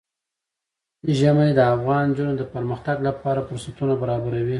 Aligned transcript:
ژمی 1.17 1.49
د 1.55 1.59
افغان 1.73 2.03
نجونو 2.09 2.33
د 2.37 2.43
پرمختګ 2.53 2.97
لپاره 3.07 3.45
فرصتونه 3.49 3.93
برابروي. 4.01 4.49